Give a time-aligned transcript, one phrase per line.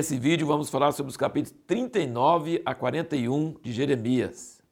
[0.00, 4.62] nesse vídeo vamos falar sobre os capítulos 39 a 41 de Jeremias.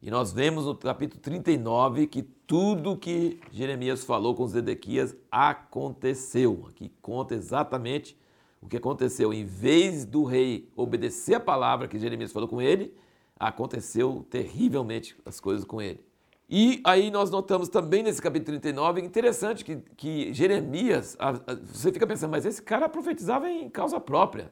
[0.00, 6.64] E nós vemos no capítulo 39 que tudo que Jeremias falou com Zedequias aconteceu.
[6.70, 8.16] Aqui conta exatamente
[8.58, 9.34] o que aconteceu.
[9.34, 12.94] Em vez do rei obedecer a palavra que Jeremias falou com ele,
[13.38, 16.00] aconteceu terrivelmente as coisas com ele.
[16.48, 21.92] E aí nós notamos também nesse capítulo 39, interessante que, que Jeremias, a, a, você
[21.92, 24.50] fica pensando, mas esse cara profetizava em causa própria.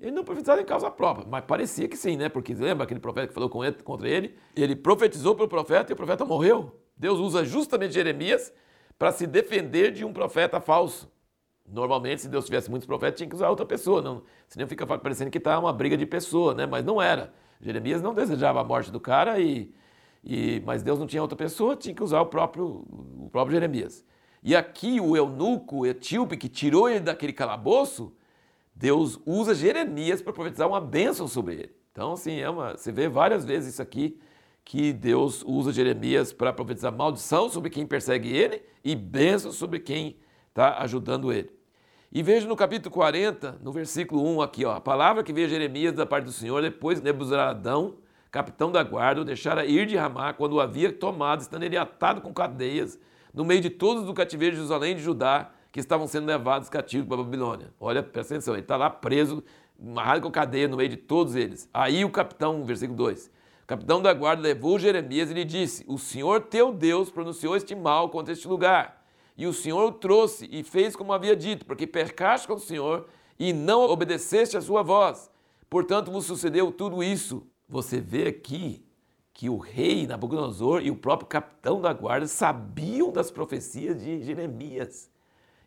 [0.00, 2.28] Ele não profetizava em causa própria, mas parecia que sim, né?
[2.28, 4.34] Porque lembra aquele profeta que falou ele, contra ele?
[4.56, 6.74] Ele profetizou para o profeta e o profeta morreu.
[6.96, 8.52] Deus usa justamente Jeremias
[8.98, 11.10] para se defender de um profeta falso.
[11.66, 15.30] Normalmente, se Deus tivesse muitos profetas, tinha que usar outra pessoa, não, senão fica parecendo
[15.30, 16.66] que está uma briga de pessoa, né?
[16.66, 17.32] Mas não era.
[17.60, 19.72] Jeremias não desejava a morte do cara e
[20.22, 22.84] e, mas Deus não tinha outra pessoa, tinha que usar o próprio,
[23.18, 24.04] o próprio Jeremias.
[24.42, 28.12] E aqui o eunuco etíope que tirou ele daquele calabouço,
[28.80, 31.72] Deus usa Jeremias para profetizar uma bênção sobre ele.
[31.92, 34.18] Então, assim, é uma, você vê várias vezes isso aqui,
[34.64, 40.16] que Deus usa Jeremias para profetizar maldição sobre quem persegue ele e bênção sobre quem
[40.48, 41.50] está ajudando ele.
[42.10, 45.50] E veja no capítulo 40, no versículo 1 aqui, ó, a palavra que veio a
[45.50, 47.98] Jeremias da parte do Senhor, depois Nebuzaradão,
[48.30, 52.22] capitão da guarda, o deixara ir de Ramá quando o havia tomado, estando ele atado
[52.22, 52.98] com cadeias,
[53.34, 56.68] no meio de todos do cativeiro de Jerusalém e de Judá, que estavam sendo levados
[56.68, 57.72] cativos para a Babilônia.
[57.78, 59.42] Olha, presta atenção, ele está lá preso,
[59.80, 61.68] amarrado com cadeia no meio de todos eles.
[61.72, 63.30] Aí o capitão, versículo 2,
[63.62, 67.74] o capitão da guarda levou Jeremias e lhe disse, o Senhor teu Deus pronunciou este
[67.74, 69.04] mal contra este lugar.
[69.36, 73.06] E o Senhor o trouxe e fez como havia dito, porque percaste com o Senhor
[73.38, 75.30] e não obedeceste a sua voz.
[75.68, 78.84] Portanto, vos sucedeu tudo isso você vê aqui
[79.32, 85.08] que o rei Nabucodonosor e o próprio capitão da guarda sabiam das profecias de Jeremias.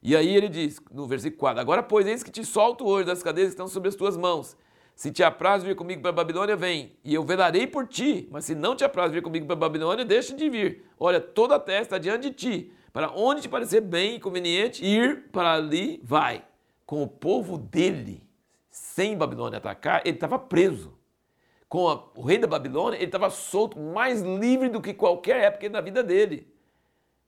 [0.04, 3.24] E aí ele diz, no versículo 4, Agora, pois, eis que te solto hoje das
[3.24, 4.58] cadeias que estão sobre as tuas mãos.
[4.96, 8.28] Se te apraz vir comigo para a Babilônia, vem, e eu velarei por ti.
[8.30, 10.84] Mas se não te apraz vir comigo para a Babilônia, deixa de vir.
[11.00, 12.74] Olha, toda a terra está diante de ti.
[12.92, 16.44] Para onde te parecer bem e conveniente ir para ali, vai.
[16.86, 18.22] Com o povo dele,
[18.70, 20.94] sem Babilônia atacar, ele estava preso
[21.74, 25.68] com a, o rei da Babilônia, ele estava solto, mais livre do que qualquer época
[25.72, 26.53] da vida dele.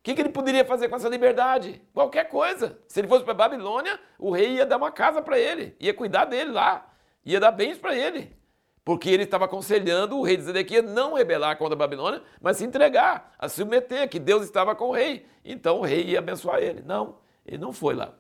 [0.06, 1.82] Que, que, ele poderia fazer com essa liberdade?
[1.92, 2.78] Qualquer coisa.
[2.88, 6.26] Se ele fosse para Babilônia, o rei ia dar uma casa para ele, ia cuidar
[6.26, 6.94] dele lá,
[7.26, 8.32] ia dar bens para ele.
[8.84, 12.64] Porque ele estava aconselhando o rei de Zedequias não rebelar contra a Babilônia, mas se
[12.64, 15.26] entregar, a se submeter, que Deus estava com o rei.
[15.44, 16.84] Então o rei ia abençoar ele.
[16.84, 18.14] Não, ele não foi lá.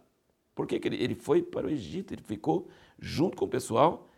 [0.55, 2.15] Por que, que ele, ele foi para o Egito?
[2.15, 4.09] Ele ficou junto com o pessoal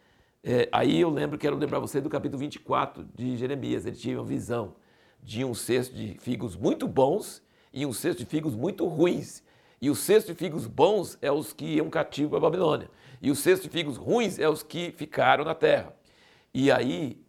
[0.41, 3.85] é, aí eu lembro, quero lembrar você do capítulo 24 de Jeremias.
[3.85, 4.75] Ele tinha uma visão
[5.21, 7.45] de um cesto de figos muito bons
[7.77, 9.43] e um cesto de figos muito ruins.
[9.79, 12.89] E o cesto de figos bons é os que iam cativo para a Babilônia.
[13.21, 15.93] E o cesto de figos ruins é os que ficaram na terra.
[16.51, 17.21] E aí,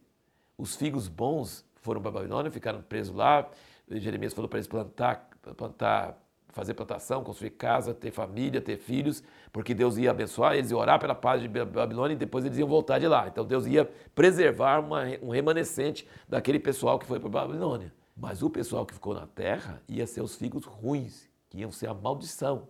[0.56, 3.46] os figos bons foram para a Babilônia, ficaram presos lá.
[3.90, 9.22] Jeremias falou para eles plantar, plantar fazer plantação, construir casa, ter família, ter filhos,
[9.52, 12.66] porque Deus ia abençoar eles, ia orar pela paz de Babilônia e depois eles iam
[12.66, 13.28] voltar de lá.
[13.28, 17.92] Então Deus ia preservar uma, um remanescente daquele pessoal que foi para a Babilônia.
[18.18, 21.88] Mas o pessoal que ficou na terra ia ser os filhos ruins, que iam ser
[21.88, 22.68] a maldição.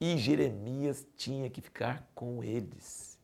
[0.00, 3.18] E Jeremias tinha que ficar com eles.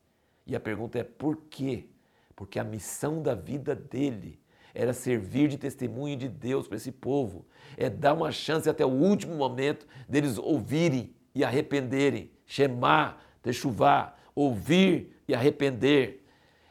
[0.45, 1.87] E a pergunta é por quê?
[2.35, 4.39] Porque a missão da vida dele
[4.73, 7.45] era servir de testemunho de Deus para esse povo,
[7.77, 15.15] é dar uma chance até o último momento deles ouvirem e arrependerem, chamar, techuvá, ouvir
[15.27, 16.25] e arrepender.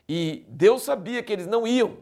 [0.09, 1.99] E Deus sabia que eles não iam,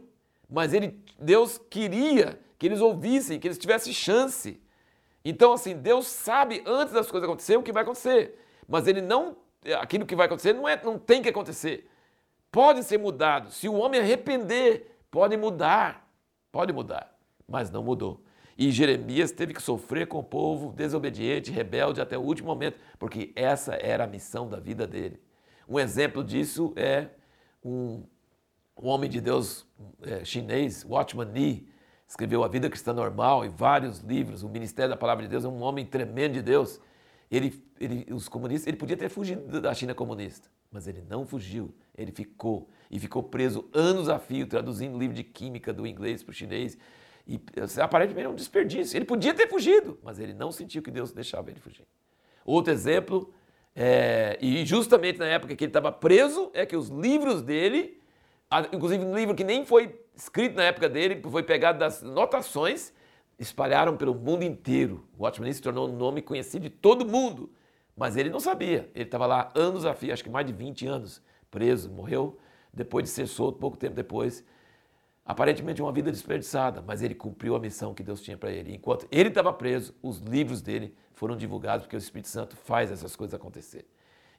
[0.49, 4.61] mas ele, Deus queria que eles ouvissem, que eles tivessem chance.
[5.25, 9.35] Então, assim, Deus sabe antes das coisas acontecerem o que vai acontecer, mas ele não,
[9.79, 11.89] aquilo que vai acontecer não, é, não tem que acontecer.
[12.51, 13.49] Pode ser mudado.
[13.49, 16.09] Se o homem arrepender, Pode mudar,
[16.53, 17.13] pode mudar,
[17.45, 18.23] mas não mudou.
[18.57, 23.33] E Jeremias teve que sofrer com o povo desobediente, rebelde até o último momento, porque
[23.35, 25.21] essa era a missão da vida dele.
[25.67, 27.09] Um exemplo disso é
[27.61, 28.05] um,
[28.77, 29.67] um homem de Deus
[30.01, 31.67] é, chinês, Watchman Nee,
[32.11, 34.43] escreveu A Vida Cristã Normal e vários livros.
[34.43, 36.81] O Ministério da Palavra de Deus é um homem tremendo de Deus.
[37.31, 41.73] Ele, ele, os comunistas, ele podia ter fugido da China comunista, mas ele não fugiu,
[41.97, 46.31] ele ficou e ficou preso anos a fio traduzindo livro de química do inglês para
[46.31, 46.77] o chinês.
[47.25, 47.39] E
[47.81, 48.97] aparentemente é um desperdício.
[48.97, 51.85] Ele podia ter fugido, mas ele não sentiu que Deus deixava ele fugir.
[52.43, 53.33] Outro exemplo,
[53.73, 58.00] é, e justamente na época que ele estava preso, é que os livros dele,
[58.73, 62.93] inclusive um livro que nem foi escrito na época dele, foi pegado das notações,
[63.39, 65.07] espalharam pelo mundo inteiro.
[65.17, 67.49] O Watchman se tornou um nome conhecido de todo mundo,
[67.95, 68.89] mas ele não sabia.
[68.93, 72.37] Ele estava lá anos a fio, acho que mais de 20 anos, preso, morreu
[72.73, 74.43] depois de ser solto, pouco tempo depois.
[75.25, 78.73] Aparentemente uma vida desperdiçada, mas ele cumpriu a missão que Deus tinha para ele.
[78.73, 83.15] Enquanto ele estava preso, os livros dele foram divulgados, porque o Espírito Santo faz essas
[83.15, 83.85] coisas acontecer.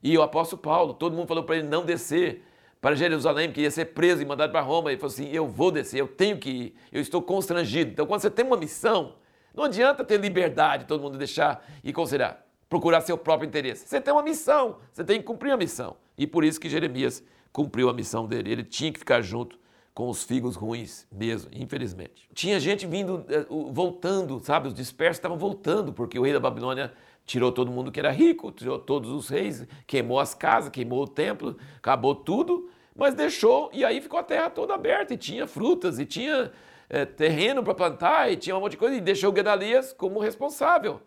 [0.01, 2.43] E o apóstolo Paulo, todo mundo falou para ele não descer
[2.83, 4.91] para Jerusalém, que ia ser preso e mandado para Roma.
[4.91, 7.91] Ele falou assim: Eu vou descer, eu tenho que ir, eu estou constrangido.
[7.91, 9.15] Então, quando você tem uma missão,
[9.55, 13.87] não adianta ter liberdade, todo mundo deixar e considerar, procurar seu próprio interesse.
[13.87, 15.95] Você tem uma missão, você tem que cumprir a missão.
[16.17, 18.51] E por isso que Jeremias cumpriu a missão dele.
[18.51, 19.57] Ele tinha que ficar junto
[19.93, 22.27] com os figos ruins mesmo, infelizmente.
[22.33, 24.67] Tinha gente vindo, eh, voltando, sabe?
[24.67, 26.91] Os dispersos estavam voltando, porque o rei da Babilônia
[27.25, 31.07] tirou todo mundo que era rico, tirou todos os reis, queimou as casas, queimou o
[31.07, 35.99] templo, acabou tudo, mas deixou, e aí ficou a terra toda aberta, e tinha frutas,
[35.99, 36.51] e tinha
[36.89, 41.01] é, terreno para plantar, e tinha um monte de coisa, e deixou Gedalias como responsável.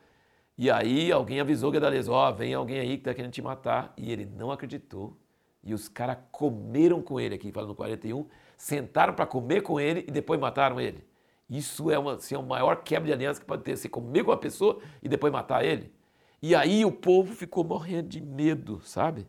[0.56, 3.92] E aí alguém avisou Gedalias, ó, oh, vem alguém aí que está querendo te matar,
[3.96, 5.16] e ele não acreditou.
[5.62, 10.04] E os caras comeram com ele, aqui falando no 41, sentaram para comer com ele
[10.06, 11.04] e depois mataram ele.
[11.48, 14.24] Isso é uma, assim, é o maior quebra de aliança que pode ter, você comer
[14.24, 15.92] com uma pessoa e depois matar ele.
[16.42, 19.26] E aí o povo ficou morrendo de medo, sabe?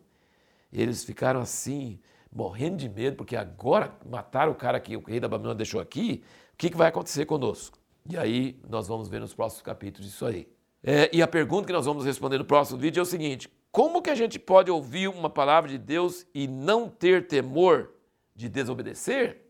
[0.72, 1.98] Eles ficaram assim,
[2.32, 6.22] morrendo de medo, porque agora mataram o cara que o rei da Babilônia deixou aqui,
[6.52, 7.78] o que, que vai acontecer conosco?
[8.08, 10.48] E aí nós vamos ver nos próximos capítulos isso aí.
[10.82, 14.02] É, e a pergunta que nós vamos responder no próximo vídeo é o seguinte: como
[14.02, 17.90] que a gente pode ouvir uma palavra de Deus e não ter temor
[18.38, 19.42] de desobedecer?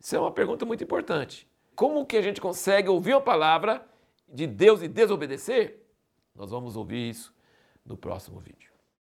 [0.00, 1.48] Isso é uma pergunta muito importante.
[1.76, 3.86] Como que a gente consegue ouvir uma palavra
[4.28, 5.86] de Deus e desobedecer?
[6.34, 7.32] Nós vamos ouvir isso
[7.86, 8.71] no próximo vídeo.